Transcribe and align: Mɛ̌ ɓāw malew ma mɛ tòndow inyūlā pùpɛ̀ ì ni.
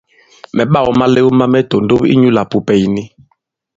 Mɛ̌ 0.55 0.65
ɓāw 0.73 0.87
malew 0.99 1.27
ma 1.37 1.45
mɛ 1.53 1.59
tòndow 1.69 2.01
inyūlā 2.13 2.43
pùpɛ̀ 2.51 2.77
ì 2.85 2.87
ni. 2.93 3.03